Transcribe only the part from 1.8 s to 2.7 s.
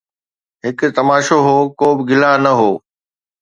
به گلا نه